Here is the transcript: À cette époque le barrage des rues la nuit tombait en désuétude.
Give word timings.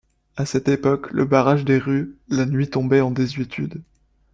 À 0.35 0.47
cette 0.47 0.67
époque 0.67 1.11
le 1.11 1.25
barrage 1.25 1.63
des 1.63 1.77
rues 1.77 2.15
la 2.27 2.47
nuit 2.47 2.67
tombait 2.71 3.01
en 3.01 3.11
désuétude. 3.11 3.83